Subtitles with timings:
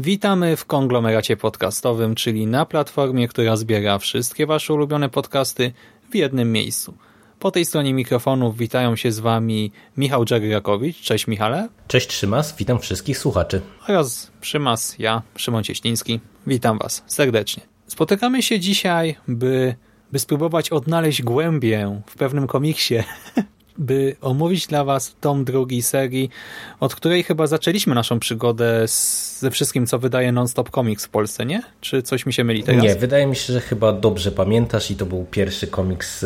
[0.00, 5.72] Witamy w konglomeracie podcastowym, czyli na platformie, która zbiera wszystkie Wasze ulubione podcasty
[6.10, 6.94] w jednym miejscu.
[7.38, 11.00] Po tej stronie mikrofonów witają się z Wami Michał Dżegrakowicz.
[11.00, 11.68] Cześć Michale.
[11.88, 13.60] Cześć Szymas, witam wszystkich słuchaczy.
[13.88, 16.20] Oraz Szymas, ja, Szymon Cieśliński.
[16.46, 17.62] Witam Was serdecznie.
[17.86, 19.74] Spotykamy się dzisiaj, by,
[20.12, 22.94] by spróbować odnaleźć głębię w pewnym komiksie,
[23.78, 26.30] by omówić dla Was tom drugi serii,
[26.80, 31.46] od której chyba zaczęliśmy naszą przygodę z, ze wszystkim, co wydaje Non-Stop Comics w Polsce,
[31.46, 31.62] nie?
[31.80, 32.82] Czy coś mi się myli teraz?
[32.82, 36.24] Nie, wydaje mi się, że chyba dobrze pamiętasz i to był pierwszy komiks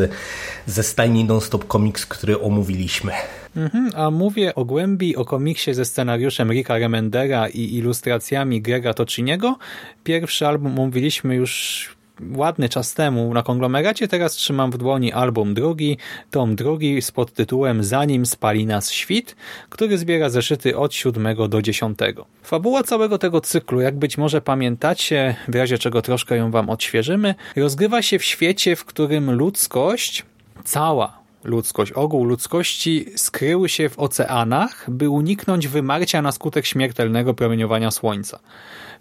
[0.67, 3.13] ze stajni Non-Stop Comics, który omówiliśmy.
[3.57, 9.59] Mhm, a mówię o głębi, o komiksie ze scenariuszem Ricka Remendera i ilustracjami Grega Tociniego.
[10.05, 11.89] Pierwszy album omówiliśmy już
[12.37, 15.99] ładny czas temu na konglomeracie, teraz trzymam w dłoni album drugi,
[16.31, 19.37] tom drugi z podtytułem Zanim spali nas świt,
[19.69, 21.99] który zbiera zeszyty od 7 do 10.
[22.43, 27.35] Fabuła całego tego cyklu, jak być może pamiętacie, w razie czego troszkę ją wam odświeżymy,
[27.57, 30.25] rozgrywa się w świecie, w którym ludzkość,
[30.65, 37.91] cała ludzkość, ogół ludzkości skryły się w oceanach, by uniknąć wymarcia na skutek śmiertelnego promieniowania
[37.91, 38.39] Słońca.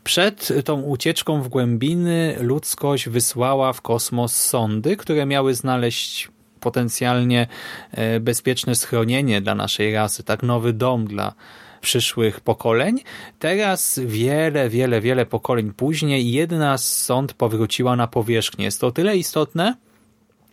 [0.03, 7.47] Przed tą ucieczką w głębiny ludzkość wysłała w kosmos sondy, które miały znaleźć potencjalnie
[7.91, 11.33] e, bezpieczne schronienie dla naszej rasy, tak nowy dom dla
[11.81, 12.99] przyszłych pokoleń.
[13.39, 18.65] Teraz wiele, wiele, wiele pokoleń później jedna z sąd powróciła na powierzchnię.
[18.65, 19.75] Jest to tyle istotne,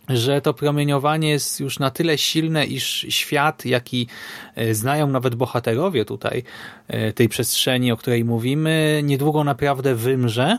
[0.09, 4.07] że to promieniowanie jest już na tyle silne, iż świat, jaki
[4.55, 6.43] e, znają nawet bohaterowie tutaj
[6.87, 10.57] e, tej przestrzeni, o której mówimy, niedługo naprawdę wymrze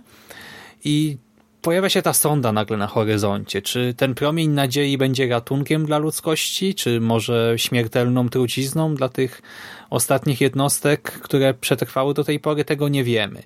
[0.85, 1.17] i
[1.63, 3.63] pojawia się ta sonda nagle na horyzoncie.
[3.63, 9.43] Czy ten promień nadziei będzie ratunkiem dla ludzkości, czy może śmiertelną trucizną dla tych
[9.91, 13.43] ostatnich jednostek, które przetrwały do tej pory, tego nie wiemy.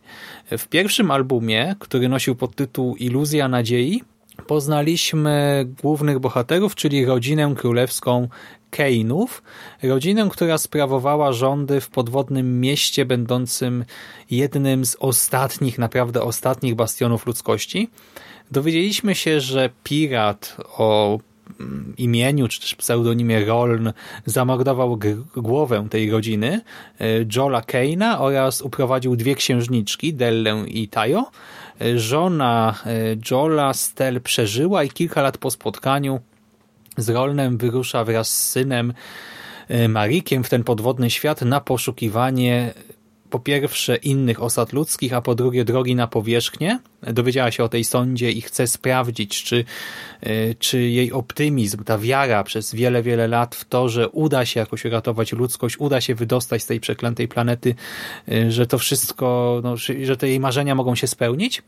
[0.58, 4.02] W pierwszym albumie, który nosił podtytuł Iluzja nadziei,
[4.46, 8.28] poznaliśmy głównych bohaterów, czyli rodzinę królewską
[8.70, 9.42] Keinów,
[9.82, 13.84] rodzinę, która sprawowała rządy w podwodnym mieście będącym
[14.30, 17.90] jednym z ostatnich, naprawdę ostatnich bastionów ludzkości.
[18.50, 21.18] Dowiedzieliśmy się, że pirat o
[21.60, 23.92] mm, imieniu, czy też pseudonimie Roln
[24.26, 24.98] zamordował
[25.36, 26.60] głowę tej rodziny,
[27.00, 27.04] e,
[27.36, 31.30] Jola Keina oraz uprowadził dwie księżniczki, Dellę i Tayo,
[31.96, 32.90] Żona e,
[33.30, 36.20] Jola Stel przeżyła i kilka lat po spotkaniu
[36.96, 38.92] z Rolnem wyrusza wraz z synem
[39.68, 42.74] e, Marikiem w ten podwodny świat na poszukiwanie
[43.30, 46.78] po pierwsze innych osad ludzkich, a po drugie drogi na powierzchnię.
[47.02, 49.64] Dowiedziała się o tej sądzie i chce sprawdzić, czy,
[50.20, 54.60] e, czy jej optymizm, ta wiara przez wiele, wiele lat w to, że uda się
[54.60, 57.74] jakoś uratować ludzkość, uda się wydostać z tej przeklętej planety,
[58.28, 61.62] e, że to wszystko, no, że te jej marzenia mogą się spełnić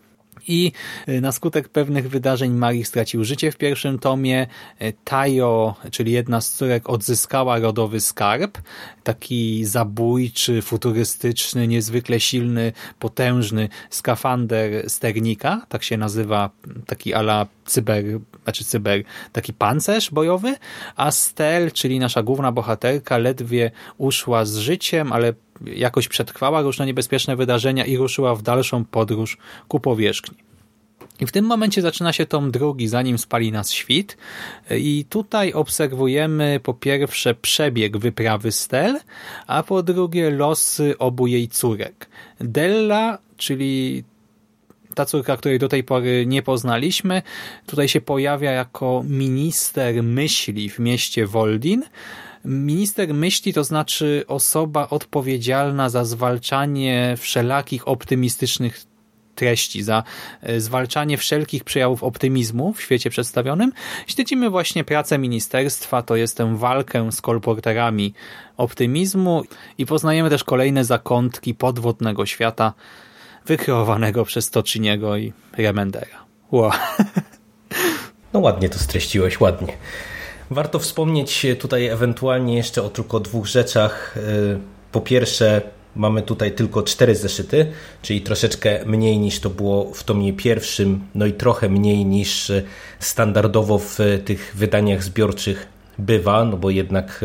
[0.49, 0.73] i
[1.09, 4.47] y, na skutek pewnych wydarzeń Mari stracił życie w pierwszym tomie.
[4.83, 8.59] Y, Tayo, czyli jedna z córek, odzyskała rodowy skarb,
[9.03, 16.51] taki zabójczy, futurystyczny, niezwykle silny, potężny skafander sternika, tak się nazywa,
[16.87, 18.05] taki ala cyber,
[18.45, 20.57] znaczy cyber, taki pancerz bojowy,
[20.97, 25.33] a Stel, czyli nasza główna bohaterka, ledwie uszła z życiem, ale
[25.67, 29.39] jakoś przetrwała różne niebezpieczne wydarzenia i ruszyła w dalszą podróż
[29.69, 30.39] ku powierzchni.
[31.21, 34.17] I w tym momencie zaczyna się tom drugi, zanim spali nas świt.
[34.71, 39.01] I tutaj obserwujemy po pierwsze przebieg wyprawy Stel,
[39.47, 42.09] a po drugie losy obu jej córek.
[42.41, 44.05] Della, czyli
[44.95, 47.23] ta córka, której do tej pory nie poznaliśmy,
[47.67, 51.85] tutaj się pojawia jako minister myśli w mieście Woldin,
[52.49, 58.85] Minister myśli to znaczy osoba odpowiedzialna za zwalczanie wszelakich optymistycznych
[59.35, 60.03] treści, za
[60.43, 63.73] e, zwalczanie wszelkich przejawów optymizmu w świecie przedstawionym.
[64.07, 68.15] Śledzimy właśnie pracę ministerstwa, to jest tę walkę z kolporterami
[68.57, 69.43] optymizmu
[69.79, 72.73] i poznajemy też kolejne zakątki podwodnego świata
[73.47, 76.25] wykreowanego przez Tociniego i Remendera.
[76.53, 76.71] Wow.
[78.33, 79.73] No ładnie to streściłeś, ładnie.
[80.51, 84.17] Warto wspomnieć tutaj ewentualnie jeszcze o tylko dwóch rzeczach.
[84.17, 84.59] Y,
[84.93, 85.63] po pierwsze,
[85.97, 87.73] mamy tutaj tylko cztery zeszyty,
[88.03, 92.53] czyli troszeczkę mniej niż to było w tomie pierwszym, no i trochę mniej niż
[93.01, 95.67] standardowo w tych wydaniach zbiorczych
[95.99, 97.25] bywa, no bo jednak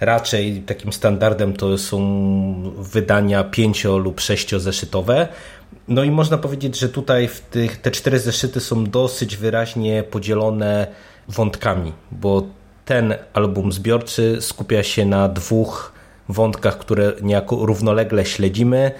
[0.00, 5.28] raczej takim standardem to są wydania pięcio- lub sześciozeszytowe.
[5.88, 10.86] No i można powiedzieć, że tutaj w tych, te cztery zeszyty są dosyć wyraźnie podzielone
[11.28, 12.42] wątkami, bo
[12.84, 15.92] ten album zbiorczy skupia się na dwóch
[16.28, 18.90] wątkach, które niejako równolegle śledzimy.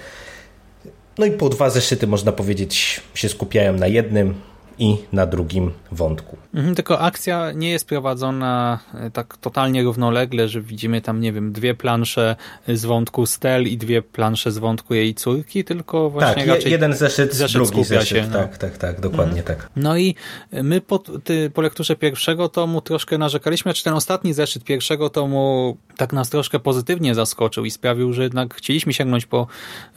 [1.17, 4.35] No i po dwa zeszyty, można powiedzieć, się skupiają na jednym,
[4.79, 6.37] i na drugim wątku.
[6.53, 11.51] Mhm, tylko akcja nie jest prowadzona e, tak totalnie równolegle, że widzimy tam, nie wiem,
[11.51, 12.35] dwie plansze
[12.67, 16.93] z wątku Stel i dwie plansze z wątku jej córki, tylko właśnie tak, raczej jeden
[16.93, 18.07] zeszyt, zeszyt drugi zeszyt.
[18.07, 18.39] Się, no.
[18.39, 19.57] Tak, tak, tak, dokładnie mhm.
[19.57, 19.69] tak.
[19.75, 20.15] No i
[20.51, 25.77] my po, ty, po lekturze pierwszego tomu troszkę narzekaliśmy, czy ten ostatni zeszyt pierwszego tomu
[25.97, 29.47] tak nas troszkę pozytywnie zaskoczył i sprawił, że jednak chcieliśmy sięgnąć po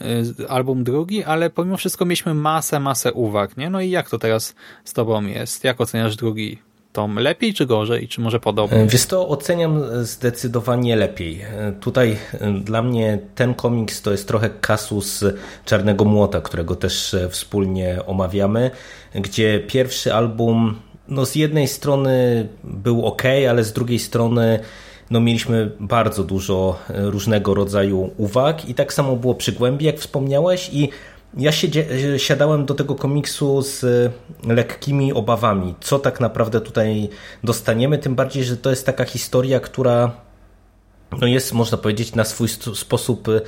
[0.01, 3.69] y, album drugi, ale pomimo wszystko mieliśmy masę, masę uwag, nie?
[3.69, 5.63] No i jak to teraz z tobą jest?
[5.63, 6.57] Jak oceniasz drugi
[6.93, 7.15] tom?
[7.15, 8.07] Lepiej czy gorzej?
[8.07, 8.77] Czy może podobnie?
[8.77, 11.41] E, wiesz to oceniam zdecydowanie lepiej.
[11.41, 15.23] E, tutaj e, dla mnie ten komiks to jest trochę kasus
[15.65, 18.71] Czarnego Młota, którego też wspólnie omawiamy,
[19.15, 24.59] gdzie pierwszy album no z jednej strony był ok, ale z drugiej strony
[25.09, 30.69] no mieliśmy bardzo dużo różnego rodzaju uwag i tak samo było przy Głębi, jak wspomniałeś
[30.73, 30.89] i
[31.37, 31.51] ja
[32.17, 33.85] siadałem do tego komiksu z
[34.47, 37.09] lekkimi obawami, co tak naprawdę tutaj
[37.43, 40.11] dostaniemy, tym bardziej, że to jest taka historia, która
[41.21, 43.41] no jest, można powiedzieć, na swój sposób y,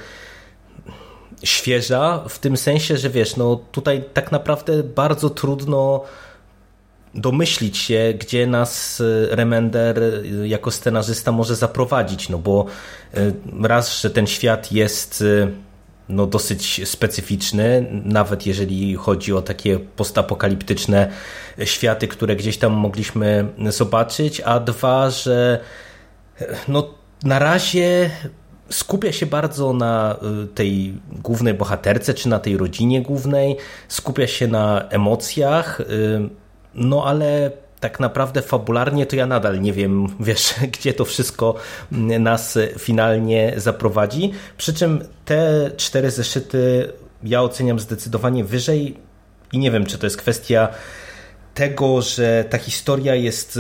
[1.44, 6.04] świeża, w tym sensie, że wiesz, no tutaj tak naprawdę bardzo trudno
[7.16, 12.66] domyślić się, gdzie nas y, Remender y, jako scenarzysta może zaprowadzić, no bo
[13.62, 15.24] raz, że ten świat jest
[16.10, 21.12] no, dosyć specyficzny, nawet jeżeli chodzi o takie postapokaliptyczne
[21.64, 25.60] światy, które gdzieś tam mogliśmy zobaczyć, a dwa, że
[26.68, 28.10] no, na razie
[28.70, 33.58] skupia się bardzo na y, tej głównej bohaterce, czy na tej rodzinie głównej,
[33.88, 35.86] skupia się na emocjach, y,
[36.76, 37.52] no ale
[37.84, 41.56] tak naprawdę fabularnie to ja nadal nie wiem, wiesz, gdzie to wszystko
[42.20, 44.32] nas finalnie zaprowadzi.
[44.58, 46.94] Przy czym te cztery zeszyty
[47.24, 48.98] ja oceniam zdecydowanie wyżej
[49.52, 50.68] i nie wiem, czy to jest kwestia
[51.54, 53.60] tego, że ta historia jest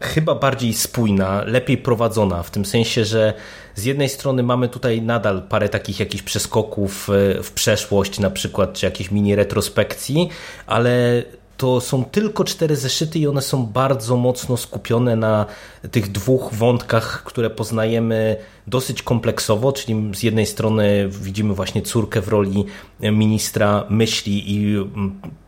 [0.00, 3.34] chyba bardziej spójna, lepiej prowadzona, w tym sensie, że
[3.74, 7.08] z jednej strony mamy tutaj nadal parę takich jakichś przeskoków
[7.42, 10.28] w przeszłość, na przykład, czy jakieś mini retrospekcji,
[10.66, 11.22] ale
[11.60, 15.46] to są tylko cztery zeszyty i one są bardzo mocno skupione na
[15.90, 18.36] tych dwóch wątkach, które poznajemy
[18.66, 22.64] dosyć kompleksowo, czyli z jednej strony widzimy właśnie córkę w roli
[23.00, 24.76] ministra myśli i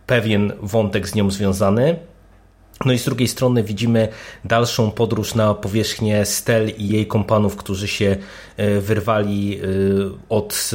[0.07, 1.97] pewien wątek z nią związany.
[2.85, 4.09] No i z drugiej strony widzimy
[4.45, 8.17] dalszą podróż na powierzchnię Stel i jej kompanów, którzy się
[8.57, 9.67] e, wyrwali e,
[10.29, 10.71] od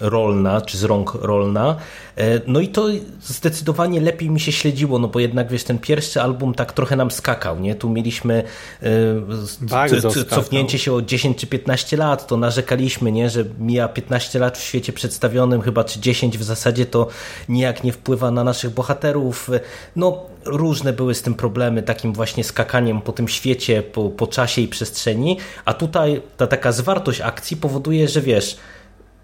[0.00, 1.76] Rolna, czy z rąk Rolna.
[2.16, 2.86] E, no i to
[3.22, 7.10] zdecydowanie lepiej mi się śledziło, no bo jednak wiesz, ten pierwszy album tak trochę nam
[7.10, 7.74] skakał, nie?
[7.74, 8.42] Tu mieliśmy
[8.82, 13.30] e, cofnięcie się o 10 czy 15 lat, to narzekaliśmy, nie?
[13.30, 17.08] Że mija 15 lat w świecie przedstawionym, chyba czy 10 w zasadzie to
[17.48, 19.50] nijak nie wpływa na naszych bohaterów.
[19.96, 24.62] No różne były z tym problemy, takim właśnie skakaniem po tym świecie, po, po czasie
[24.62, 28.56] i przestrzeni, a tutaj ta taka zwartość akcji powoduje, że wiesz,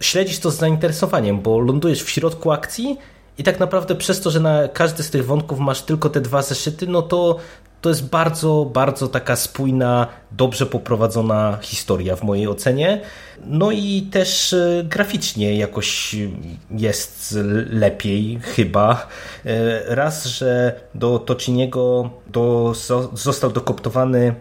[0.01, 2.99] śledzisz to z zainteresowaniem, bo lądujesz w środku akcji
[3.39, 6.43] i tak naprawdę przez to, że na każdy z tych wątków masz tylko te dwa
[6.43, 7.39] zeszyty, no to
[7.81, 13.01] to jest bardzo, bardzo taka spójna, dobrze poprowadzona historia w mojej ocenie.
[13.45, 16.17] No i też e, graficznie jakoś
[16.71, 17.39] jest
[17.71, 19.07] lepiej chyba.
[19.45, 22.73] E, raz, że do Tociniego do,
[23.13, 24.35] został dokoptowany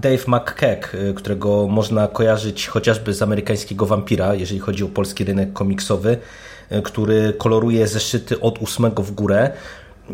[0.00, 5.52] Dave McKeck, y, którego można kojarzyć chociażby z amerykańskiego wampira, jeżeli chodzi o polski rynek
[5.52, 6.18] komiksowy,
[6.72, 9.52] y, który koloruje zeszyty od ósmego w górę.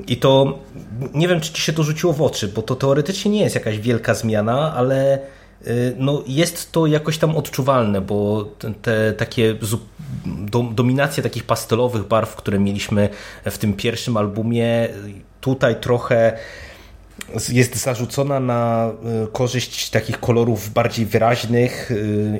[0.06, 0.58] I to
[1.14, 3.78] nie wiem, czy ci się to rzuciło w oczy, bo to teoretycznie nie jest jakaś
[3.78, 5.18] wielka zmiana, ale
[5.66, 8.48] y, no, jest to jakoś tam odczuwalne, bo
[8.82, 9.54] te, takie
[10.24, 13.08] do, dominacje takich pastelowych barw, które mieliśmy
[13.44, 14.88] w tym pierwszym albumie,
[15.40, 16.38] tutaj trochę
[17.52, 18.90] jest zarzucona na
[19.24, 21.94] e, korzyść takich kolorów bardziej wyraźnych e,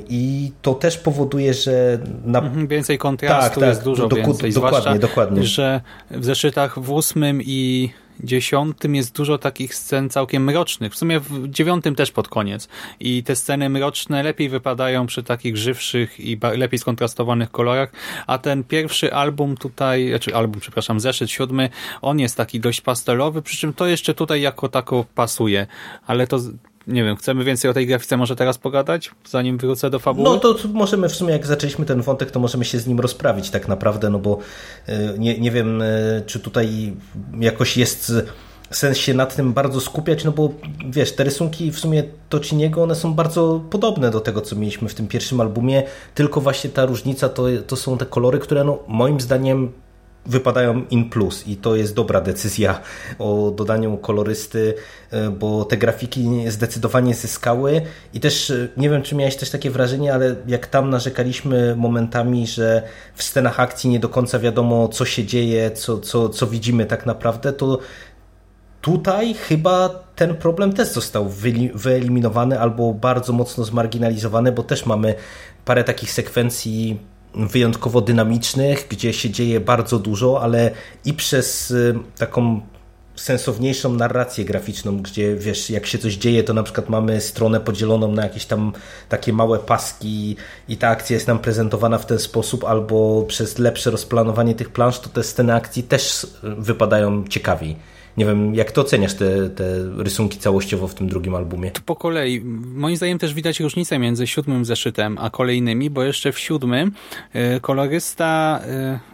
[0.09, 2.39] i to też powoduje, że na...
[2.39, 4.53] Mhm, więcej kontrastu tak, tak, jest dużo do, więcej.
[4.53, 5.45] Dokładnie, dokładnie.
[5.45, 7.91] że w zeszytach w ósmym i
[8.21, 10.93] dziesiątym jest dużo takich scen całkiem mrocznych.
[10.93, 12.69] W sumie w dziewiątym też pod koniec.
[13.01, 17.93] I te sceny mroczne lepiej wypadają przy takich żywszych i lepiej skontrastowanych kolorach.
[18.27, 21.71] A ten pierwszy album tutaj, znaczy album, przepraszam, zeszyt siódmy,
[22.03, 25.67] on jest taki dość pastelowy, przy czym to jeszcze tutaj jako tako pasuje.
[26.07, 26.39] Ale to
[26.87, 30.25] nie wiem, chcemy więcej o tej grafice może teraz pogadać, zanim wrócę do fabuły?
[30.25, 33.51] No to możemy w sumie, jak zaczęliśmy ten wątek, to możemy się z nim rozprawić
[33.51, 34.39] tak naprawdę, no bo
[34.87, 35.87] e, nie, nie wiem, e,
[36.27, 36.93] czy tutaj
[37.41, 38.13] jakoś jest
[38.71, 40.51] sens się nad tym bardzo skupiać, no bo
[40.91, 44.95] wiesz, te rysunki w sumie Tociniego, one są bardzo podobne do tego, co mieliśmy w
[44.95, 45.83] tym pierwszym albumie,
[46.15, 49.73] tylko właśnie ta różnica to, to są te kolory, które no, moim zdaniem
[50.27, 52.81] wypadają in plus i to jest dobra decyzja.
[53.19, 54.75] O dodaniu kolorysty,
[55.11, 57.83] e, bo te grafiki zdecydowanie zyskały
[58.15, 62.47] i też e, nie wiem, czy miałeś też takie wrażenie, ale jak tam narzekaliśmy momentami,
[62.47, 62.83] że
[63.15, 67.07] w scenach akcji nie do końca wiadomo, co się dzieje, co, co, co widzimy tak
[67.07, 67.79] naprawdę, to
[68.81, 71.29] tutaj chyba ten problem też został
[71.75, 75.15] wyeliminowany albo bardzo mocno zmarginalizowany, bo też mamy
[75.65, 76.99] parę takich sekwencji
[77.37, 80.71] wyjątkowo dynamicznych, gdzie się dzieje bardzo dużo, ale
[81.05, 82.61] i przez y, taką
[83.17, 88.13] sensowniejszą narrację graficzną, gdzie wiesz, jak się coś dzieje, to na przykład mamy stronę podzieloną
[88.13, 88.73] na jakieś tam
[89.09, 90.37] takie małe paski
[90.69, 94.99] i ta akcja jest nam prezentowana w ten sposób, albo przez lepsze rozplanowanie tych plansz,
[94.99, 97.77] to te sceny akcji też wypadają ciekawiej.
[98.17, 99.65] Nie wiem, jak to oceniasz te, te
[99.97, 101.71] rysunki całościowo w tym drugim albumie?
[101.87, 102.41] Po kolei.
[102.75, 106.93] Moim zdaniem też widać różnicę między siódmym zeszytem a kolejnymi, bo jeszcze w siódmym
[107.57, 108.61] y, kolorysta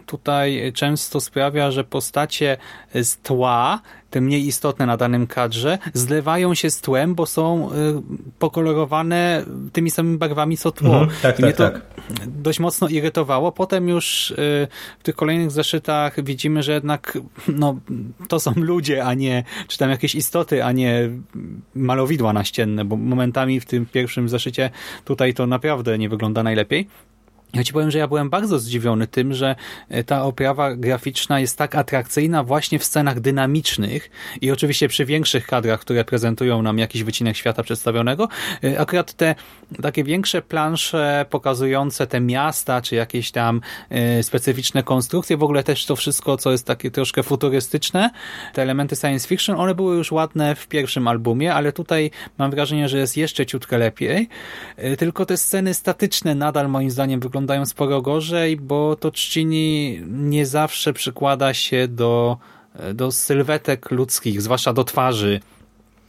[0.11, 2.57] tutaj często sprawia, że postacie
[2.93, 7.75] z tła te mniej istotne na danym kadrze, zlewają się z tłem, bo są y,
[8.39, 11.01] pokolorowane tymi samymi barwami co tło.
[11.01, 12.27] Mhm, tak, I mnie tak, to tak.
[12.27, 13.51] dość mocno irytowało.
[13.51, 14.67] Potem już y,
[14.99, 17.79] w tych kolejnych zeszytach widzimy, że jednak no,
[18.27, 21.09] to są ludzie, a nie, czy tam jakieś istoty, a nie
[21.75, 24.69] malowidła naścienne, bo momentami w tym pierwszym zeszycie
[25.05, 26.87] tutaj to naprawdę nie wygląda najlepiej.
[27.53, 29.55] Ja ci powiem, że ja byłem bardzo zdziwiony tym, że
[29.89, 35.47] e, ta oprawa graficzna jest tak atrakcyjna właśnie w scenach dynamicznych i oczywiście przy większych
[35.47, 38.27] kadrach, które prezentują nam jakiś wycinek świata przedstawionego.
[38.63, 39.35] E, akurat te
[39.81, 45.85] takie większe plansze pokazujące te miasta, czy jakieś tam e, specyficzne konstrukcje, w ogóle też
[45.85, 48.09] to wszystko, co jest takie troszkę futurystyczne,
[48.53, 52.89] te elementy science fiction, one były już ładne w pierwszym albumie, ale tutaj mam wrażenie,
[52.89, 54.29] że jest jeszcze ciutkę lepiej.
[54.97, 60.45] Tylko te sceny statyczne nadal moim zdaniem wyglądają wyglądają sporo gorzej, bo to trzcini nie
[60.45, 62.37] zawsze przykłada się do,
[62.93, 65.39] do sylwetek ludzkich, zwłaszcza do twarzy.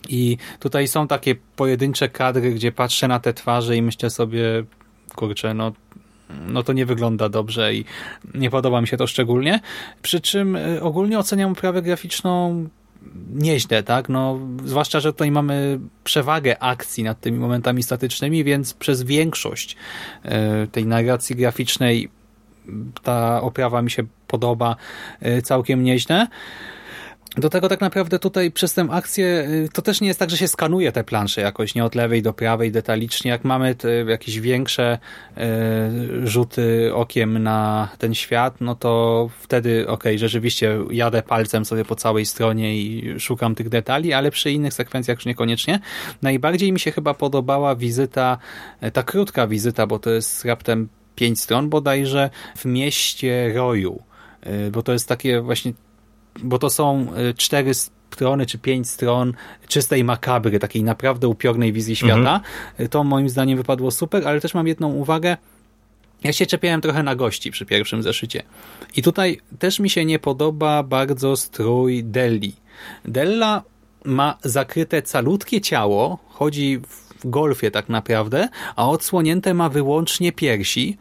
[0.09, 4.65] I tutaj są takie pojedyncze kadry, gdzie patrzę na te twarze i myślę sobie,
[5.15, 5.73] kurczę, no
[6.49, 7.85] no to nie wygląda dobrze i
[8.35, 9.61] nie podoba mi się to szczególnie.
[10.03, 12.69] Przy czym e, ogólnie oceniam oprawę graficzną
[13.33, 14.09] nieźle, tak?
[14.09, 19.77] No, zwłaszcza, że tutaj mamy przewagę akcji nad tymi momentami statycznymi, więc przez większość
[20.23, 22.09] e, tej narracji graficznej
[23.03, 24.77] ta oprawa mi się podoba
[25.21, 26.27] e, całkiem nieźle.
[27.37, 30.37] Do tego tak naprawdę tutaj przez tę akcję y, to też nie jest tak, że
[30.37, 33.31] się skanuje te plansze jakoś, nie od lewej do prawej detalicznie.
[33.31, 34.99] Jak mamy te jakieś większe
[35.39, 41.95] y, rzuty okiem na ten świat, no to wtedy ok, rzeczywiście jadę palcem sobie po
[41.97, 45.81] całej stronie i szukam tych detali, ale przy innych sekwencjach już niekoniecznie.
[46.23, 48.39] Najbardziej mi się chyba podobała wizyta,
[48.83, 54.03] y, ta krótka wizyta, bo to jest raptem pięć stron bodajże, w mieście Roju.
[54.73, 55.73] Bo to jest takie właśnie
[56.43, 59.33] bo to są y, cztery strony czy pięć stron
[59.69, 62.35] czystej makabry, takiej naprawdę upiornej wizji świata.
[62.35, 62.89] Mhm.
[62.89, 65.37] To moim zdaniem wypadło super, ale też mam jedną uwagę.
[66.25, 68.43] Ja się czepiałem trochę na gości przy pierwszym zeszycie.
[68.97, 72.57] I tutaj też mi się nie podoba bardzo strój Delli.
[73.05, 73.63] Della
[74.05, 76.81] ma zakryte calutkie ciało, chodzi
[77.19, 80.99] w golfie tak naprawdę, a odsłonięte ma wyłącznie piersi.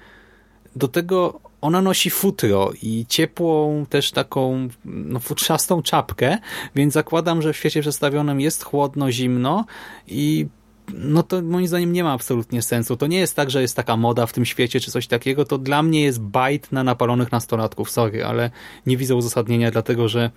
[0.75, 6.37] Do tego ona nosi futro i ciepłą, też taką no, futrzastą czapkę,
[6.75, 9.65] więc zakładam, że w świecie przedstawionym jest chłodno, zimno
[10.07, 10.47] i
[10.93, 12.97] no to moim zdaniem nie ma absolutnie sensu.
[12.97, 15.57] To nie jest tak, że jest taka moda w tym świecie czy coś takiego, to
[15.57, 18.51] dla mnie jest bajt na napalonych nastolatków, sorry, ale
[18.85, 20.31] nie widzę uzasadnienia, dlatego że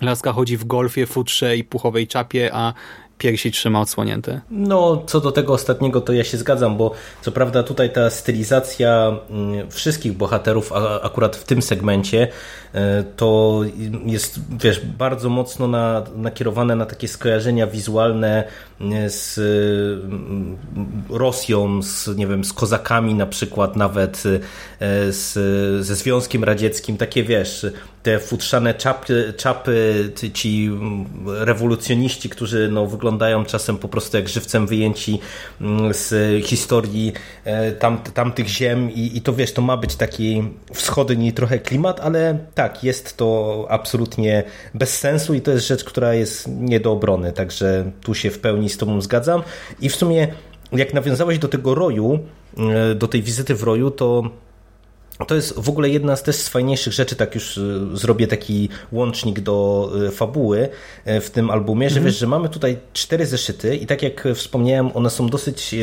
[0.00, 2.74] Laska chodzi w golfie, futrze i puchowej czapie, a
[3.18, 4.40] piersi trzyma odsłonięte.
[4.50, 6.90] No, co do tego ostatniego, to ja się zgadzam, bo
[7.22, 12.28] co prawda tutaj ta stylizacja mm, wszystkich bohaterów, akurat w tym segmencie,
[13.16, 13.60] to
[14.06, 18.44] jest, wiesz, bardzo mocno na, nakierowane na takie skojarzenia wizualne
[18.80, 19.38] mm, z
[20.04, 20.56] mm,
[21.10, 24.22] Rosją, z, nie wiem, z kozakami na przykład, nawet
[24.80, 25.32] e, z,
[25.86, 27.66] ze Związkiem Radzieckim, takie wiesz,
[28.06, 30.70] te futrzane czapy, czapy ci
[31.26, 35.18] rewolucjoniści, którzy no, wyglądają czasem po prostu jak żywcem wyjęci
[35.60, 36.14] mm, z
[36.44, 37.12] historii
[37.44, 40.42] e, tam, tamtych ziem i, i to wiesz, to ma być taki
[40.72, 44.44] wschodni trochę klimat, ale tak, jest to absolutnie
[44.74, 48.38] bez sensu i to jest rzecz, która jest nie do obrony, także tu się w
[48.38, 49.42] pełni z tobą zgadzam.
[49.80, 50.28] I w sumie
[50.72, 52.18] jak nawiązałeś do tego roju,
[52.58, 54.30] e, do tej wizyty w roju, to
[55.24, 58.68] to jest w ogóle jedna z też z fajniejszych rzeczy, tak już y, zrobię taki
[58.92, 60.68] łącznik do y, fabuły
[61.06, 62.06] y, w tym albumie, że mhm.
[62.06, 65.74] wiesz, że mamy tutaj cztery zeszyty i tak jak wspomniałem, one są dosyć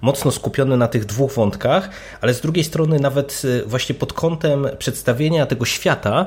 [0.00, 5.46] mocno skupione na tych dwóch wątkach, ale z drugiej strony nawet właśnie pod kątem przedstawienia
[5.46, 6.26] tego świata,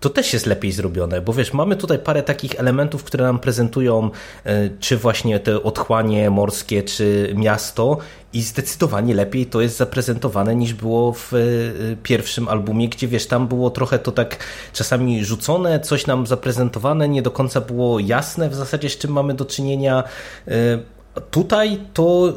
[0.00, 4.10] to też jest lepiej zrobione, bo wiesz, mamy tutaj parę takich elementów, które nam prezentują
[4.44, 7.98] e, czy właśnie te otchłanie morskie, czy miasto
[8.32, 11.36] i zdecydowanie lepiej to jest zaprezentowane niż było w e,
[12.02, 14.36] pierwszym albumie, gdzie wiesz, tam było trochę to tak
[14.72, 19.34] czasami rzucone, coś nam zaprezentowane, nie do końca było jasne w zasadzie z czym mamy
[19.34, 20.04] do czynienia.
[20.48, 20.78] E,
[21.30, 22.32] tutaj to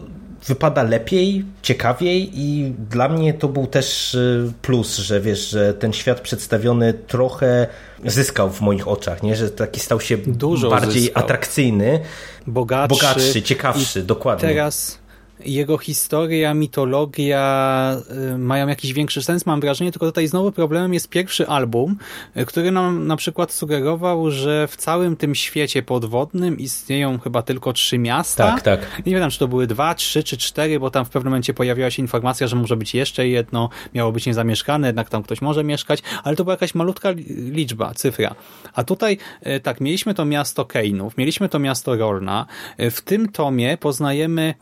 [0.45, 5.93] wypada lepiej, ciekawiej i dla mnie to był też y, plus, że wiesz, że ten
[5.93, 7.67] świat przedstawiony trochę
[8.05, 9.35] zyskał w moich oczach, nie?
[9.35, 11.23] że taki stał się Dużo bardziej zyskał.
[11.23, 11.99] atrakcyjny,
[12.47, 14.49] bogatszy, bogatszy ciekawszy, dokładnie.
[14.49, 14.97] Teraz
[15.45, 17.97] jego historia, mitologia
[18.33, 21.97] y, mają jakiś większy sens, mam wrażenie, tylko tutaj znowu problemem jest pierwszy album,
[22.37, 27.73] y, który nam na przykład sugerował, że w całym tym świecie podwodnym istnieją chyba tylko
[27.73, 28.51] trzy miasta.
[28.51, 29.01] Tak, tak.
[29.05, 31.91] Nie wiem, czy to były dwa, trzy czy cztery, bo tam w pewnym momencie pojawiła
[31.91, 36.03] się informacja, że może być jeszcze jedno, miało być niezamieszkane, jednak tam ktoś może mieszkać,
[36.23, 37.09] ale to była jakaś malutka
[37.51, 38.35] liczba, cyfra.
[38.73, 39.17] A tutaj
[39.47, 42.45] y, tak, mieliśmy to miasto Kejnów, mieliśmy to miasto Rolna.
[42.79, 44.53] W tym tomie poznajemy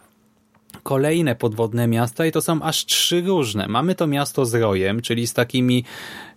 [0.85, 3.67] kolejne podwodne miasta i to są aż trzy różne.
[3.67, 5.83] Mamy to miasto z rojem, czyli z takimi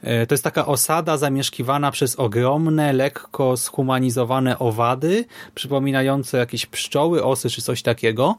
[0.03, 5.25] to jest taka osada zamieszkiwana przez ogromne, lekko schumanizowane owady,
[5.55, 8.37] przypominające jakieś pszczoły, osy czy coś takiego.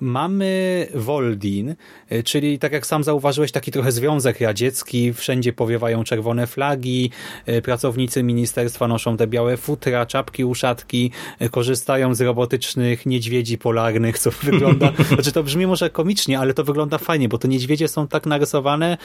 [0.00, 1.74] Mamy Woldin,
[2.08, 7.10] e, czyli tak jak sam zauważyłeś, taki trochę związek radziecki, wszędzie powiewają czerwone flagi,
[7.46, 11.10] e, pracownicy ministerstwa noszą te białe futra, czapki, uszatki,
[11.50, 16.98] korzystają z robotycznych niedźwiedzi polarnych, co wygląda, znaczy to brzmi może komicznie, ale to wygląda
[16.98, 18.96] fajnie, bo te niedźwiedzie są tak narysowane,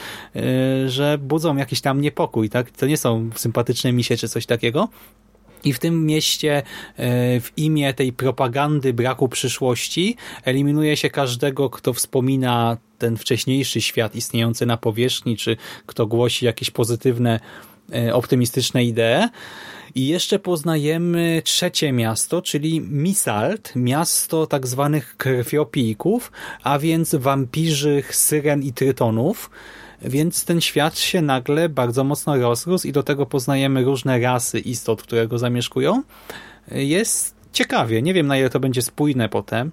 [0.86, 2.70] że budzą jakiś tam niepokój, tak?
[2.70, 4.88] To nie są sympatyczne misie czy coś takiego.
[5.64, 6.62] I w tym mieście e,
[7.40, 14.66] w imię tej propagandy braku przyszłości eliminuje się każdego, kto wspomina ten wcześniejszy świat istniejący
[14.66, 15.56] na powierzchni, czy
[15.86, 17.40] kto głosi jakieś pozytywne,
[17.92, 19.28] e, optymistyczne idee.
[19.94, 26.32] I jeszcze poznajemy trzecie miasto, czyli Misalt, miasto tak zwanych krwiopijków,
[26.62, 29.50] a więc wampirzych, syren i trytonów,
[30.02, 35.02] więc ten świat się nagle bardzo mocno rozrósł i do tego poznajemy różne rasy istot,
[35.02, 36.02] które go zamieszkują.
[36.70, 38.02] Jest ciekawie.
[38.02, 39.70] Nie wiem, na ile to będzie spójne potem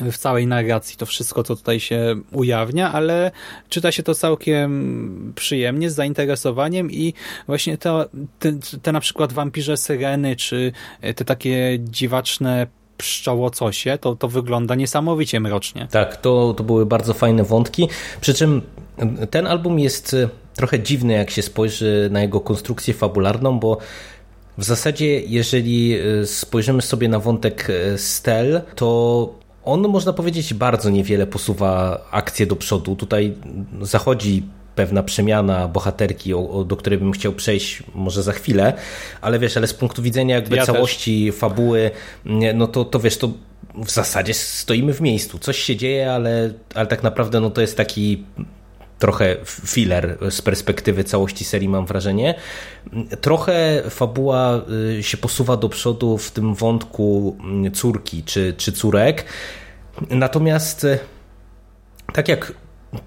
[0.00, 3.30] w całej narracji to wszystko, co tutaj się ujawnia, ale
[3.68, 7.14] czyta się to całkiem przyjemnie, z zainteresowaniem i
[7.46, 12.66] właśnie to, te, te na przykład wampirze syreny, czy te takie dziwaczne
[12.98, 15.88] pszczołocosie, to, to wygląda niesamowicie mrocznie.
[15.90, 17.88] Tak, to, to były bardzo fajne wątki,
[18.20, 18.62] przy czym
[19.30, 23.78] ten album jest e, trochę dziwny, jak się spojrzy na jego konstrukcję fabularną, bo
[24.58, 30.90] w zasadzie, jeżeli e, spojrzymy sobie na wątek e, Stel, to on, można powiedzieć, bardzo
[30.90, 32.96] niewiele posuwa akcję do przodu.
[32.96, 33.34] Tutaj
[33.80, 34.42] zachodzi
[34.74, 36.32] pewna przemiana bohaterki,
[36.66, 38.72] do której bym chciał przejść może za chwilę,
[39.20, 41.40] ale wiesz, ale z punktu widzenia jakby ja całości też.
[41.40, 41.90] fabuły,
[42.54, 43.30] no to, to wiesz, to
[43.74, 45.38] w zasadzie stoimy w miejscu.
[45.38, 48.24] Coś się dzieje, ale, ale tak naprawdę no to jest taki
[48.98, 52.34] trochę filler z perspektywy całości serii, mam wrażenie.
[53.20, 54.60] Trochę fabuła
[54.98, 59.24] y, się posuwa do przodu w tym wątku mm, córki czy, czy córek.
[60.10, 60.98] Natomiast y,
[62.12, 62.52] tak jak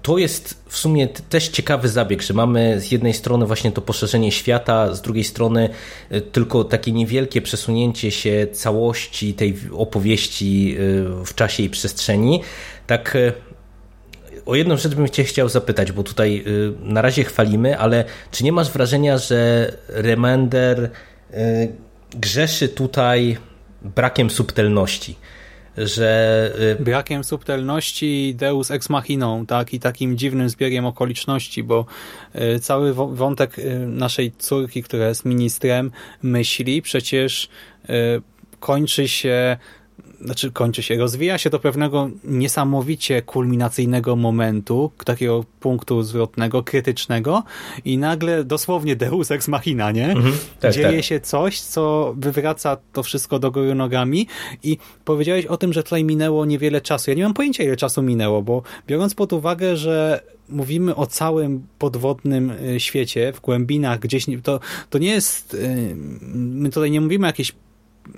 [0.02, 4.32] to jest w sumie też ciekawy zabieg, że mamy z jednej strony właśnie to poszerzenie
[4.32, 5.68] świata, z drugiej strony
[6.12, 10.76] y, tylko takie niewielkie przesunięcie się całości tej opowieści
[11.24, 12.42] w czasie i przestrzeni.
[12.86, 13.16] Tak
[14.46, 18.44] o jedną rzecz bym cię chciał zapytać, bo tutaj y, na razie chwalimy, ale czy
[18.44, 20.88] nie masz wrażenia, że Remender y,
[22.10, 23.36] grzeszy tutaj
[23.82, 25.16] brakiem subtelności?
[25.76, 26.52] Że...
[26.80, 31.86] Y, Brakiem subtelności Deus Ex Machiną, tak, i takim dziwnym zbiegiem okoliczności, bo
[32.60, 35.90] cały wątek naszej córki, która jest ministrem
[36.22, 37.48] myśli, przecież
[38.60, 39.56] kończy się
[40.20, 47.42] znaczy kończy się, rozwija się do pewnego niesamowicie kulminacyjnego momentu, takiego punktu zwrotnego, krytycznego
[47.84, 50.10] i nagle dosłownie deus ex machina, nie?
[50.10, 51.04] Mhm, tak, Dzieje tak.
[51.04, 54.26] się coś, co wywraca to wszystko do góry nogami
[54.62, 57.10] i powiedziałeś o tym, że tutaj minęło niewiele czasu.
[57.10, 61.66] Ja nie mam pojęcia, ile czasu minęło, bo biorąc pod uwagę, że mówimy o całym
[61.78, 65.96] podwodnym y, świecie, w głębinach gdzieś, to, to nie jest, y,
[66.34, 67.52] my tutaj nie mówimy o jakiejś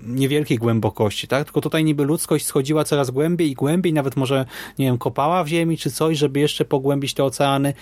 [0.06, 1.44] niewielkiej głębokości, tak?
[1.44, 4.46] Tylko tutaj niby ludzkość schodziła coraz głębiej i głębiej, nawet może,
[4.78, 7.74] nie wiem, kopała w ziemi czy coś, żeby jeszcze pogłębić te oceany.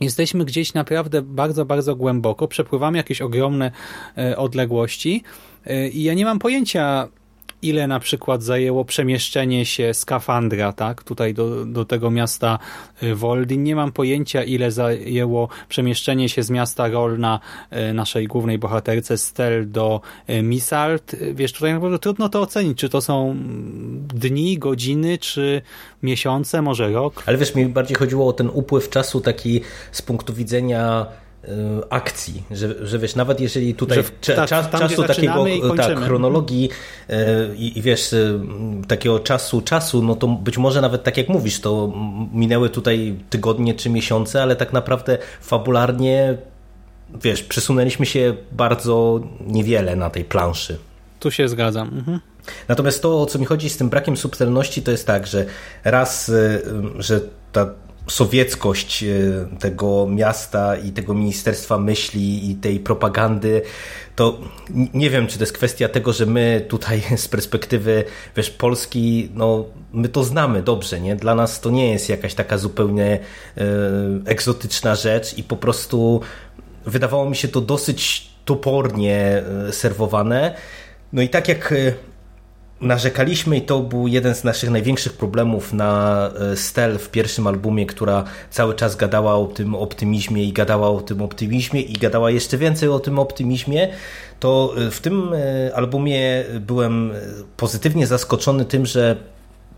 [0.00, 3.70] Jesteśmy gdzieś naprawdę bardzo, bardzo głęboko, przepływamy jakieś ogromne
[4.18, 5.22] e, odległości
[5.66, 7.08] e, i ja nie mam pojęcia,
[7.62, 12.58] ile na przykład zajęło przemieszczenie się skafandra, tak, tutaj do, do tego miasta
[13.02, 13.62] y, Woldin.
[13.62, 17.40] Nie mam pojęcia, ile zajęło przemieszczenie się z miasta Rolna
[17.90, 21.16] y, naszej głównej bohaterce Stel do y, Misalt.
[21.34, 23.36] Wiesz, tutaj naprawdę trudno to ocenić, czy to są
[24.14, 25.62] dni, godziny, czy
[26.02, 27.22] miesiące, może rok.
[27.26, 29.60] Ale wiesz, mi bardziej chodziło o ten upływ czasu taki
[29.92, 31.06] z punktu widzenia
[31.90, 35.44] akcji, że, że wiesz, nawet jeżeli tutaj że, tak, czas, tam, czasu takiego
[35.76, 36.68] tak, chronologii
[37.10, 37.14] y,
[37.56, 38.40] i, i wiesz, y,
[38.88, 41.92] takiego czasu, czasu, no to być może nawet tak jak mówisz, to
[42.32, 46.38] minęły tutaj tygodnie czy miesiące, ale tak naprawdę fabularnie
[47.22, 50.78] wiesz, przesunęliśmy się bardzo niewiele na tej planszy.
[51.20, 51.88] Tu się zgadzam.
[51.88, 52.20] Mhm.
[52.68, 55.46] Natomiast to, o co mi chodzi z tym brakiem subtelności, to jest tak, że
[55.84, 56.32] raz,
[56.98, 57.20] że
[57.52, 57.70] ta
[58.10, 59.08] sowieckość e,
[59.58, 63.62] tego miasta i tego Ministerstwa Myśli i tej propagandy,
[64.16, 64.38] to
[64.94, 68.04] nie wiem, czy to jest kwestia tego, że my tutaj z perspektywy,
[68.36, 71.16] wiesz, Polski, no my to znamy dobrze, nie?
[71.16, 73.20] Dla nas to nie jest jakaś taka zupełnie e,
[74.24, 76.20] egzotyczna rzecz i po prostu
[76.86, 80.54] wydawało mi się to dosyć topornie e, serwowane.
[81.12, 81.74] No i tak jak
[82.80, 87.86] narzekaliśmy i to był jeden z naszych największych problemów na e, Stel w pierwszym albumie,
[87.86, 92.58] która cały czas gadała o tym optymizmie i gadała o tym optymizmie i gadała jeszcze
[92.58, 93.88] więcej o tym optymizmie,
[94.40, 97.12] to e, w tym e, albumie byłem
[97.56, 99.16] pozytywnie zaskoczony tym, że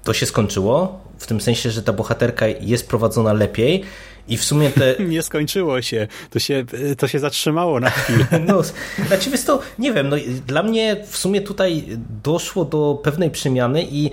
[0.05, 3.83] to się skończyło, w tym sensie, że ta bohaterka jest prowadzona lepiej
[4.29, 4.97] i w sumie te...
[5.05, 6.09] Nie skończyło się.
[6.31, 6.65] To się,
[6.99, 8.27] to się zatrzymało na chwilę.
[8.47, 8.63] No,
[9.07, 11.85] znaczy wiesz to, nie wiem, no, dla mnie w sumie tutaj
[12.23, 14.11] doszło do pewnej przemiany i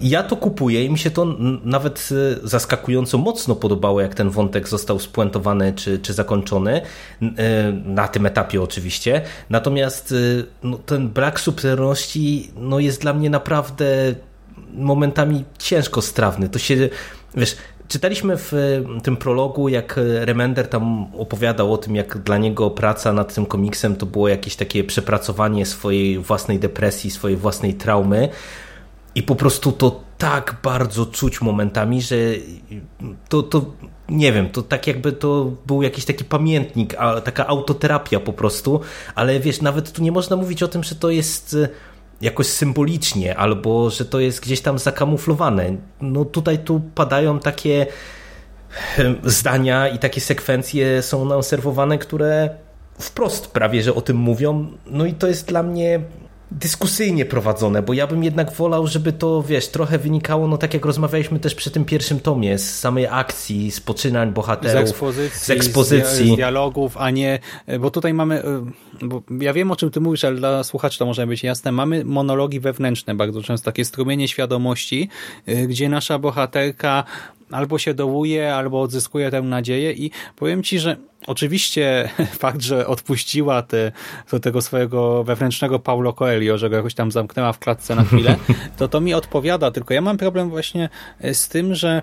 [0.00, 1.26] ja to kupuję i mi się to
[1.64, 6.80] nawet e, zaskakująco mocno podobało, jak ten wątek został spuentowany czy, czy zakończony.
[7.22, 9.22] E, na tym etapie oczywiście.
[9.50, 14.14] Natomiast e, no, ten brak subtelności no, jest dla mnie naprawdę
[14.74, 16.48] momentami ciężko strawny.
[16.48, 16.88] To się,
[17.34, 17.56] wiesz,
[17.90, 18.52] Czytaliśmy w
[19.02, 23.96] tym prologu, jak Remender tam opowiadał o tym, jak dla niego praca nad tym komiksem
[23.96, 28.28] to było jakieś takie przepracowanie swojej własnej depresji, swojej własnej traumy.
[29.14, 32.16] I po prostu to tak bardzo czuć momentami, że
[33.28, 33.64] to, to
[34.08, 38.80] nie wiem, to tak jakby to był jakiś taki pamiętnik, taka autoterapia po prostu,
[39.14, 41.56] ale wiesz, nawet tu nie można mówić o tym, że to jest
[42.20, 45.76] jakoś symbolicznie, albo że to jest gdzieś tam zakamuflowane.
[46.00, 47.86] No tutaj tu padają takie
[49.24, 52.50] zdania i takie sekwencje są nam serwowane, które
[53.00, 54.66] wprost prawie, że o tym mówią.
[54.86, 56.00] No i to jest dla mnie
[56.50, 60.84] dyskusyjnie prowadzone, bo ja bym jednak wolał, żeby to, wiesz, trochę wynikało, no tak jak
[60.84, 65.50] rozmawialiśmy też przy tym pierwszym tomie, z samej akcji, z poczynań bohaterów, z ekspozycji, z,
[65.50, 66.32] ekspozycji.
[66.32, 67.38] z dialogów, a nie,
[67.80, 68.64] bo tutaj mamy, e,
[69.02, 72.04] bo ja wiem o czym ty mówisz, ale dla słuchaczy to może być jasne, mamy
[72.04, 75.08] monologi wewnętrzne bardzo często, takie strumienie świadomości,
[75.46, 77.04] e, gdzie nasza bohaterka
[77.50, 82.08] albo się dołuje, albo odzyskuje tę nadzieję i powiem ci, że oczywiście
[82.38, 83.92] fakt, że odpuściła te,
[84.30, 88.36] do tego swojego wewnętrznego Paulo Coelho, że go jakoś tam zamknęła w klatce na chwilę,
[88.78, 90.88] to to mi odpowiada, tylko ja mam problem właśnie
[91.32, 92.02] z tym, że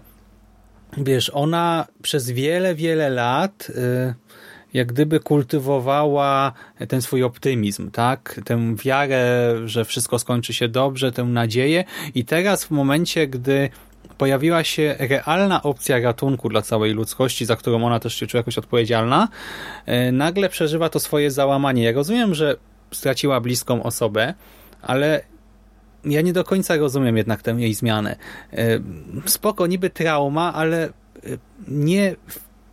[0.97, 4.13] wiesz, ona przez wiele, wiele lat y,
[4.73, 6.53] jak gdyby kultywowała
[6.87, 8.41] ten swój optymizm, tak?
[8.45, 11.83] Tę wiarę, że wszystko skończy się dobrze, tę nadzieję
[12.15, 13.69] i teraz w momencie, gdy
[14.17, 18.57] pojawiła się realna opcja ratunku dla całej ludzkości, za którą ona też się czuje jakoś
[18.57, 19.27] odpowiedzialna,
[19.85, 21.83] e, nagle przeżywa to swoje załamanie.
[21.83, 22.55] Ja rozumiem, że
[22.91, 24.33] straciła bliską osobę,
[24.81, 25.21] ale
[26.05, 28.15] ja nie do końca rozumiem jednak tę jej zmianę.
[28.53, 28.79] E,
[29.25, 30.89] spoko, niby trauma, ale e,
[31.67, 32.15] nie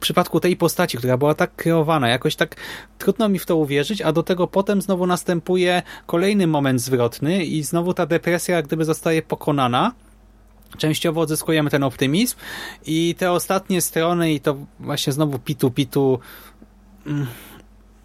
[0.04, 2.56] przypadku tej postaci, która była tak kreowana, jakoś tak
[2.98, 7.62] trudno mi w to uwierzyć, a do tego potem znowu następuje kolejny moment zwrotny i
[7.62, 9.92] znowu ta depresja jak gdyby zostaje pokonana.
[10.78, 12.36] Częściowo odzyskujemy ten optymizm.
[12.86, 16.18] I te ostatnie strony i to właśnie znowu pitu pitu
[17.06, 17.26] mm,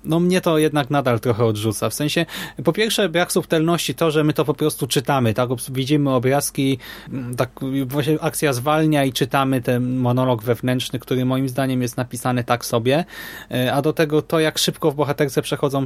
[0.03, 1.89] no mnie to jednak nadal trochę odrzuca.
[1.89, 2.25] W sensie,
[2.63, 6.77] po pierwsze brak subtelności, to, że my to po prostu czytamy, tak, widzimy obrazki,
[7.09, 7.49] mm, tak
[7.85, 13.05] właśnie akcja zwalnia i czytamy ten monolog wewnętrzny, który moim zdaniem jest napisany tak sobie,
[13.51, 15.85] e, a do tego to, jak szybko w bohaterce przechodzą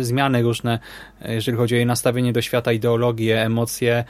[0.00, 0.78] zmiany różne,
[1.22, 4.04] e, jeżeli chodzi o jej nastawienie do świata, ideologię, emocje,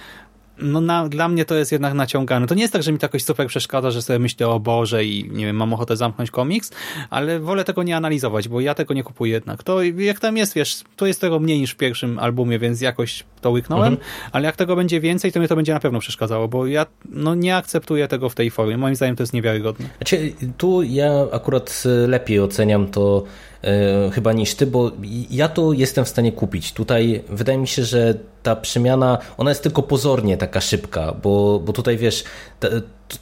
[0.58, 2.46] no na, dla mnie to jest jednak naciągane.
[2.46, 5.04] To nie jest tak, że mi to jakoś super przeszkadza, że sobie myślę o Boże
[5.04, 6.70] i nie wiem, mam ochotę zamknąć komiks,
[7.10, 9.62] ale wolę tego nie analizować, bo ja tego nie kupuję jednak.
[9.62, 13.24] To jak tam jest, wiesz, to jest tego mniej niż w pierwszym albumie, więc jakoś
[13.46, 14.10] to łyknąłem, mhm.
[14.32, 17.34] ale jak tego będzie więcej, to mnie to będzie na pewno przeszkadzało, bo ja no,
[17.34, 18.76] nie akceptuję tego w tej formie.
[18.78, 19.86] Moim zdaniem to jest niewiarygodne.
[19.96, 23.24] Znaczy, tu ja akurat lepiej oceniam to
[23.66, 24.90] E, chyba niż ty, bo
[25.30, 26.72] ja to jestem w stanie kupić.
[26.72, 31.72] Tutaj wydaje mi się, że ta przemiana, ona jest tylko pozornie taka szybka, bo, bo
[31.72, 32.24] tutaj wiesz,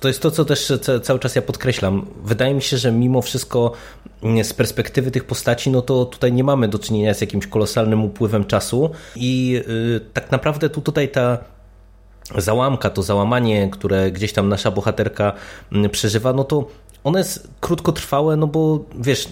[0.00, 2.06] to jest to, co też cały czas ja podkreślam.
[2.24, 3.72] Wydaje mi się, że mimo wszystko
[4.42, 8.44] z perspektywy tych postaci, no to tutaj nie mamy do czynienia z jakimś kolosalnym upływem
[8.44, 11.38] czasu i y, tak naprawdę tu tutaj ta
[12.38, 15.32] załamka, to załamanie, które gdzieś tam nasza bohaterka
[15.72, 16.68] mm, przeżywa, no to
[17.04, 19.28] one jest krótkotrwałe, no bo wiesz,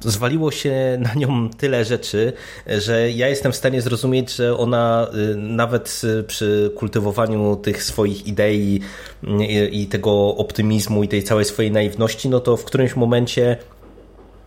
[0.00, 0.74] zwaliło się
[1.06, 2.32] na nią tyle rzeczy,
[2.66, 8.80] że ja jestem w stanie zrozumieć, że ona y, nawet przy kultywowaniu tych swoich idei
[9.24, 13.56] y, i tego optymizmu i tej całej swojej naiwności, no to w którymś momencie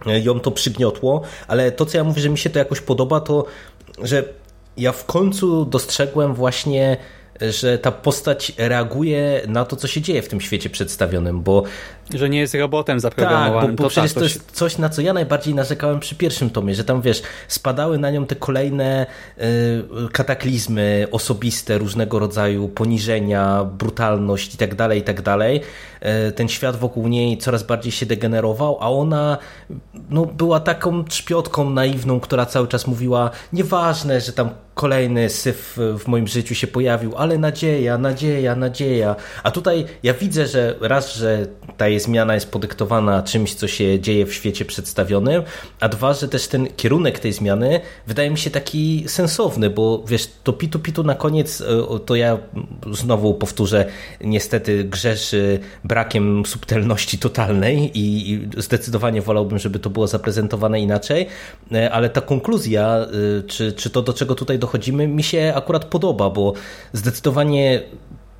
[0.05, 3.45] ją to przygniotło, ale to co ja mówię, że mi się to jakoś podoba, to
[4.03, 4.23] że
[4.77, 6.97] ja w końcu dostrzegłem właśnie
[7.41, 11.63] że ta postać reaguje na to, co się dzieje w tym świecie przedstawionym, bo...
[12.13, 13.61] Że nie jest robotem zaprogramowanym.
[13.61, 16.15] Tak, bo, bo to przecież tak, to jest coś, na co ja najbardziej narzekałem przy
[16.15, 19.05] pierwszym tomie, że tam, wiesz, spadały na nią te kolejne
[19.37, 19.43] y,
[20.11, 25.61] kataklizmy osobiste, różnego rodzaju poniżenia, brutalność i tak dalej, i tak dalej.
[26.27, 29.37] Y, ten świat wokół niej coraz bardziej się degenerował, a ona
[30.09, 36.07] no, była taką trzpiotką naiwną, która cały czas mówiła, nieważne, że tam kolejny syf w
[36.07, 39.15] moim życiu się pojawił, ale nadzieja, nadzieja, nadzieja.
[39.43, 43.99] A tutaj ja widzę, że raz, że ta jej zmiana jest podyktowana czymś, co się
[43.99, 45.43] dzieje w świecie przedstawionym,
[45.79, 50.29] a dwa, że też ten kierunek tej zmiany wydaje mi się taki sensowny, bo wiesz,
[50.43, 52.37] to pitu pitu na koniec, e, to ja
[52.91, 53.85] znowu powtórzę,
[54.21, 61.27] niestety grzeszy brakiem subtelności totalnej i zdecydowanie wolałbym, żeby to było zaprezentowane inaczej,
[61.71, 63.07] e, ale ta konkluzja, e,
[63.43, 66.53] czy, czy to do czego tutaj dochodzi, dochodzimy, mi się akurat podoba, bo
[66.93, 67.81] zdecydowanie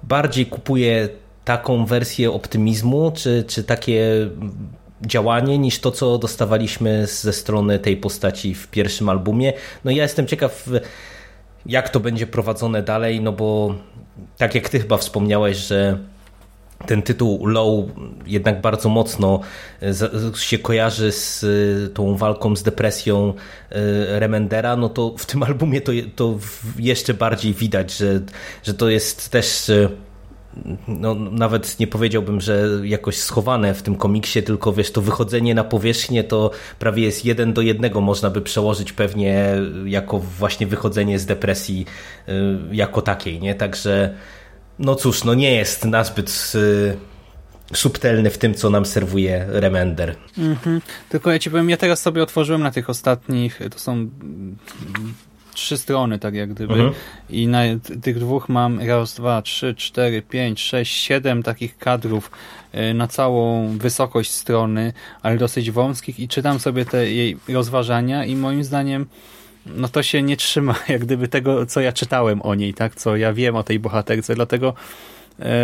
[0.03, 1.09] bardziej kupuję
[1.49, 4.29] taką wersję optymizmu, czy, czy takie
[5.01, 9.53] działanie niż to, co dostawaliśmy ze strony tej postaci w pierwszym albumie.
[9.85, 10.69] No ja jestem ciekaw,
[11.65, 13.75] jak to będzie prowadzone dalej, no bo
[14.37, 15.97] tak jak ty chyba wspomniałeś, że
[16.85, 17.85] ten tytuł Low
[18.25, 19.39] jednak bardzo mocno
[19.81, 23.33] e, się kojarzy z e, tą walką z depresją
[23.69, 26.39] e, Remendera, no to w tym albumie to, to
[26.79, 28.21] jeszcze bardziej widać, że,
[28.63, 29.71] że to jest też
[30.87, 35.63] no, nawet nie powiedziałbym, że jakoś schowane w tym komiksie, tylko wiesz, to wychodzenie na
[35.63, 41.25] powierzchnię to prawie jest jeden do jednego, można by przełożyć pewnie jako właśnie wychodzenie z
[41.25, 41.85] depresji
[42.71, 43.55] jako takiej, nie?
[43.55, 44.15] Także
[44.79, 46.97] no cóż, no nie jest nazbyt y,
[47.73, 50.15] subtelny w tym, co nam serwuje Remender.
[50.37, 50.81] Mhm.
[51.09, 54.09] Tylko ja ci powiem, ja teraz sobie otworzyłem na tych ostatnich, to są
[55.53, 56.73] trzy strony, tak jak gdyby.
[56.73, 56.93] Mhm.
[57.29, 57.61] I na
[58.01, 62.31] tych dwóch mam raz, dwa, trzy, cztery, pięć, sześć, siedem takich kadrów
[62.75, 68.35] y, na całą wysokość strony, ale dosyć wąskich i czytam sobie te jej rozważania i
[68.35, 69.05] moim zdaniem
[69.65, 73.15] no to się nie trzyma jak gdyby tego, co ja czytałem o niej, tak, co
[73.15, 74.73] ja wiem o tej bohaterce, dlatego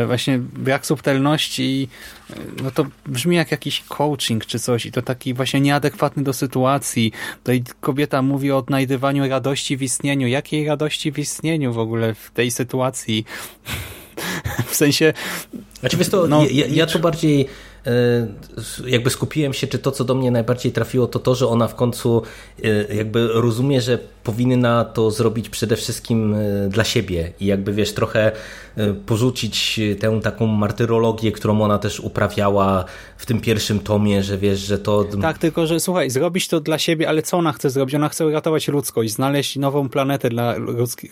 [0.07, 1.89] właśnie brak subtelności
[2.29, 2.33] e,
[2.63, 7.11] no to brzmi jak jakiś coaching czy coś i to taki właśnie nieadekwatny do sytuacji.
[7.37, 10.27] Tutaj kobieta mówi o odnajdywaniu radości w istnieniu.
[10.27, 13.25] Jakiej radości w istnieniu w ogóle w tej sytuacji?
[14.71, 15.13] w sensie...
[15.79, 17.47] Znaczy wiesz to, no, ja, ja to bardziej
[17.87, 18.27] E,
[18.87, 21.75] jakby skupiłem się, czy to, co do mnie najbardziej trafiło, to to, że ona w
[21.75, 22.21] końcu
[22.63, 26.35] e, jakby rozumie, że powinna to zrobić przede wszystkim
[26.69, 28.31] dla siebie i jakby wiesz, trochę
[29.05, 32.85] porzucić tę taką martyrologię, którą ona też uprawiała
[33.17, 35.03] w tym pierwszym tomie, że wiesz, że to...
[35.21, 37.95] Tak, tylko że słuchaj, zrobić to dla siebie, ale co ona chce zrobić?
[37.95, 40.55] Ona chce uratować ludzkość, znaleźć nową planetę dla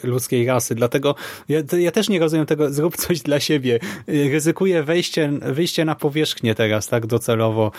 [0.04, 1.15] ludzkiej rasy, dlatego
[1.49, 3.80] ja, ja też nie rozumiem tego, zrób coś dla siebie.
[4.08, 7.71] Ryzykuję wejście, wyjście na powierzchnię teraz, tak docelowo,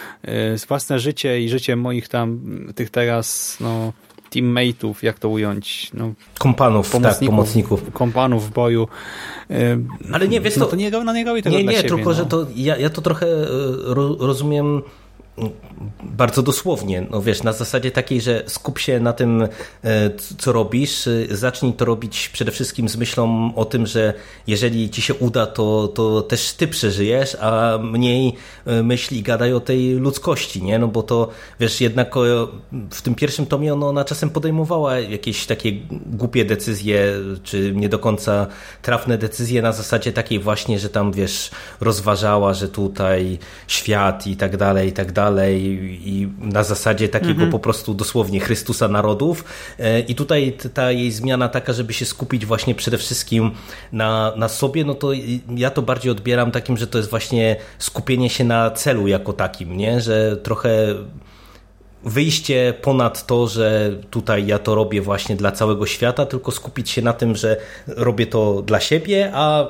[0.69, 2.41] własne życie i życie moich tam,
[2.75, 3.93] tych teraz, no
[4.35, 5.91] teammateów, jak to ująć?
[5.95, 7.93] No, kompanów, pomocników, tak, pomocników.
[7.93, 8.89] Kompanów w boju.
[10.13, 12.15] Ale nie, wiesz, to, no to nie, no nie tego Nie, nie, siebie, tylko, no.
[12.15, 13.47] że to ja, ja to trochę e,
[14.19, 14.83] rozumiem
[16.03, 21.07] bardzo dosłownie, no wiesz, na zasadzie takiej, że skup się na tym, e, co robisz,
[21.07, 24.15] e, zacznij to robić przede wszystkim z myślą o tym, że
[24.47, 28.33] jeżeli ci się uda, to, to też ty przeżyjesz, a mniej
[28.67, 30.79] e, myśli gadaj o tej ludzkości, nie?
[30.79, 31.29] No bo to,
[31.61, 32.15] wiesz, jednak
[32.91, 35.73] w tym pierwszym tomie ona, ona czasem podejmowała jakieś takie
[36.07, 38.47] głupie decyzje, czy nie do końca
[38.83, 44.57] trafne decyzje na zasadzie takiej właśnie, że tam, wiesz, rozważała, że tutaj świat i tak
[44.57, 45.63] dalej, i tak dalej, dalej
[46.05, 47.51] i na zasadzie takiego mhm.
[47.51, 49.45] po prostu dosłownie Chrystusa narodów
[49.79, 53.51] e, i tutaj ta jej zmiana taka, żeby się skupić właśnie przede wszystkim
[53.93, 55.13] na, na sobie, no to
[55.57, 59.77] ja to bardziej odbieram takim, że to jest właśnie skupienie się na celu jako takim,
[59.77, 60.01] nie?
[60.01, 60.95] że trochę
[62.05, 67.03] wyjście ponad to, że tutaj ja to robię właśnie dla całego świata, tylko skupić się
[67.03, 69.67] na tym, że robię to dla siebie, a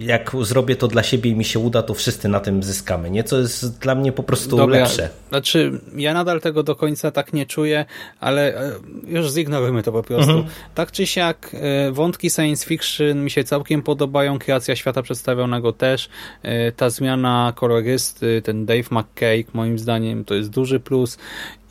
[0.00, 3.24] jak zrobię to dla siebie i mi się uda, to wszyscy na tym zyskamy, nie?
[3.24, 5.08] Co jest dla mnie po prostu Dobra, lepsze.
[5.28, 7.84] Znaczy, ja nadal tego do końca tak nie czuję,
[8.20, 8.72] ale e,
[9.06, 10.30] już zignorujmy to po prostu.
[10.30, 10.48] Mhm.
[10.74, 16.08] Tak czy siak, e, wątki science fiction mi się całkiem podobają, kreacja świata przedstawionego też,
[16.42, 21.18] e, ta zmiana kolorysty, ten Dave McKay, moim zdaniem to jest duży plus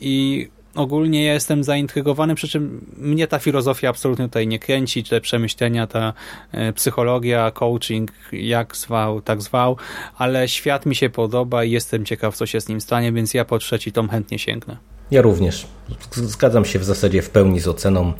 [0.00, 5.20] i ogólnie ja jestem zaintrygowany, przy czym mnie ta filozofia absolutnie tutaj nie kręci, te
[5.20, 6.12] przemyślenia, ta
[6.52, 9.76] e, psychologia, coaching, jak zwał, tak zwał,
[10.18, 13.44] ale świat mi się podoba i jestem ciekaw, co się z nim stanie, więc ja
[13.44, 14.76] po trzeci tom chętnie sięgnę.
[15.10, 15.66] Ja również.
[16.12, 18.12] Zgadzam się w zasadzie w pełni z oceną.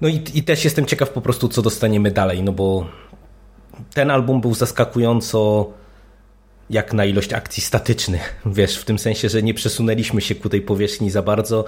[0.00, 2.86] No i, i też jestem ciekaw po prostu, co dostaniemy dalej, no bo
[3.94, 5.70] ten album był zaskakująco
[6.70, 8.42] jak na ilość akcji statycznych.
[8.46, 11.64] Wiesz, w tym sensie, że nie przesunęliśmy się ku tej powierzchni za bardzo.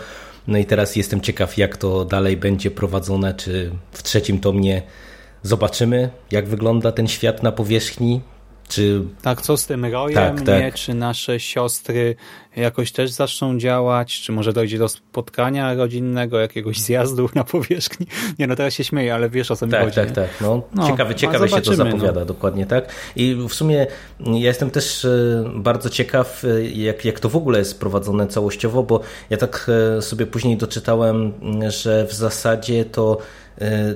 [0.47, 4.83] No i teraz jestem ciekaw, jak to dalej będzie prowadzone, czy w trzecim tomie
[5.43, 8.21] zobaczymy, jak wygląda ten świat na powierzchni,
[8.69, 9.03] czy...
[9.23, 10.61] Tak, co z tym rojem, tak, tak.
[10.61, 10.73] nie?
[10.73, 12.17] Czy nasze siostry
[12.57, 14.21] jakoś też zaczną działać?
[14.21, 18.07] Czy może dojdzie do spotkania rodzinnego, jakiegoś zjazdu na powierzchni?
[18.39, 19.95] Nie, no teraz się śmieję, ale wiesz o co mi tak, chodzi.
[19.95, 20.41] Tak, tak, tak.
[20.41, 22.27] No, no, ciekawe ciekawe się to zapowiada, no.
[22.27, 22.93] dokładnie tak.
[23.17, 23.87] I w sumie
[24.21, 28.83] ja jestem też e, bardzo ciekaw, e, jak, jak to w ogóle jest prowadzone całościowo,
[28.83, 29.01] bo
[29.31, 31.33] ja tak e, sobie później doczytałem,
[31.69, 33.19] że w zasadzie to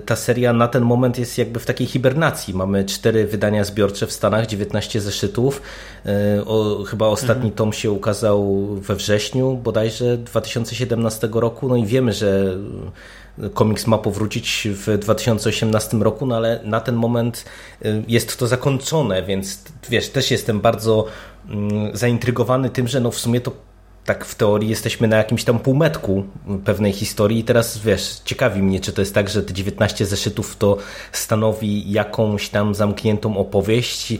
[0.07, 2.55] ta seria na ten moment jest jakby w takiej hibernacji.
[2.55, 5.63] Mamy cztery wydania zbiorcze w Stanach, 19 zeszytów.
[6.07, 7.55] E, o, chyba ostatni mhm.
[7.55, 11.69] tom się ukazał we wrześniu bodajże 2017 roku.
[11.69, 12.57] No i wiemy, że
[13.55, 17.45] komiks ma powrócić w 2018 roku, no ale na ten moment
[17.85, 21.07] e, jest to zakończone, więc wiesz, też jestem bardzo
[21.49, 23.53] mm, zaintrygowany tym, że no w sumie to
[24.05, 26.25] tak w teorii jesteśmy na jakimś tam półmetku
[26.65, 30.57] pewnej historii i teraz wiesz, ciekawi mnie, czy to jest tak, że te 19 zeszytów
[30.57, 30.77] to
[31.13, 34.19] stanowi jakąś tam zamkniętą opowieść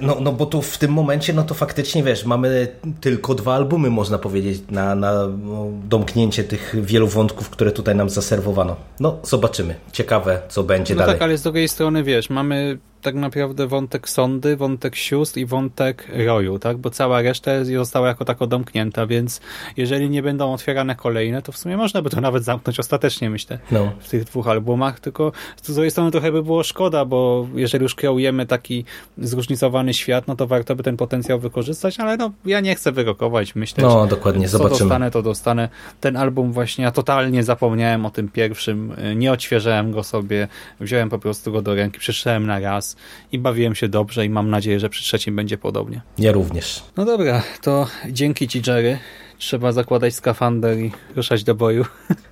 [0.00, 2.68] no, no bo tu w tym momencie, no to faktycznie wiesz, mamy
[3.00, 8.10] tylko dwa albumy, można powiedzieć, na, na no, domknięcie tych wielu wątków, które tutaj nam
[8.10, 8.76] zaserwowano.
[9.00, 9.74] No, zobaczymy.
[9.92, 11.14] Ciekawe, co będzie no dalej.
[11.14, 16.08] tak, ale z drugiej strony, wiesz, mamy tak naprawdę wątek sądy, wątek sióstr i wątek
[16.26, 16.78] roju, tak?
[16.78, 19.40] Bo cała reszta została jako tako domknięta, więc
[19.76, 23.58] jeżeli nie będą otwierane kolejne, to w sumie można by to nawet zamknąć ostatecznie, myślę,
[23.70, 23.92] no.
[24.00, 27.94] w tych dwóch albumach, tylko z drugiej strony trochę by było szkoda, bo jeżeli już
[27.94, 28.84] kreujemy taki
[29.18, 33.54] zróżnicowany świat, no to warto by ten potencjał wykorzystać, ale no, ja nie chcę wyrokować,
[33.54, 34.78] myślę, no, dokładnie, co zobaczymy.
[34.78, 35.68] dostanę, to dostanę.
[36.00, 40.48] Ten album właśnie, ja totalnie zapomniałem o tym pierwszym, nie odświeżałem go sobie,
[40.80, 42.93] wziąłem po prostu go do ręki, przeczytałem na raz,
[43.32, 46.00] i bawiłem się dobrze i mam nadzieję, że przy trzecim będzie podobnie.
[46.18, 46.82] Ja również.
[46.96, 48.98] No dobra, to dzięki Ci Jerry.
[49.38, 51.84] Trzeba zakładać skafander i ruszać do boju.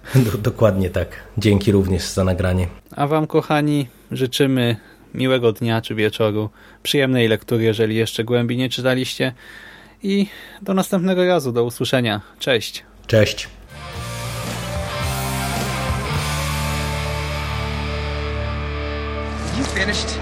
[0.39, 1.09] dokładnie tak.
[1.39, 2.67] Dzięki również za nagranie.
[2.97, 4.77] A Wam kochani życzymy
[5.15, 6.51] miłego dnia czy wieczoru,
[6.83, 9.33] przyjemnej lektury, jeżeli jeszcze głębiej nie czytaliście
[10.03, 10.27] i
[10.63, 12.21] do następnego razu, do usłyszenia.
[12.39, 12.85] Cześć.
[13.07, 13.49] Cześć.
[19.59, 20.22] You finished?